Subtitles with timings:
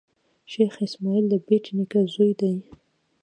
[0.51, 2.57] شېخ اسماعیل دبېټ نیکه زوی دﺉ.